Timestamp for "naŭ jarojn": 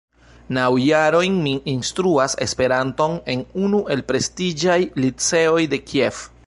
0.57-1.35